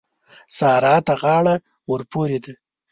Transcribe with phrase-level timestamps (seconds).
[0.57, 1.55] سارا ته غاړه
[1.91, 2.53] ورپورې ده.